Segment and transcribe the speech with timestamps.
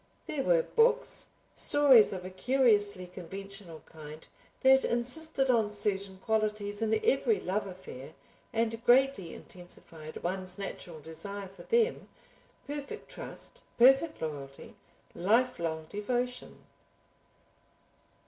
[0.25, 4.27] There were books, stories of a curiously conventional kind
[4.61, 8.13] that insisted on certain qualities in every love affair
[8.51, 12.07] and greatly intensified one's natural desire for them,
[12.65, 14.73] perfect trust, perfect loyalty,
[15.13, 16.63] lifelong devotion.